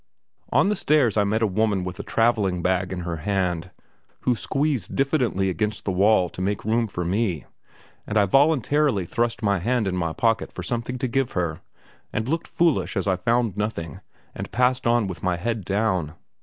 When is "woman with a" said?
1.45-2.03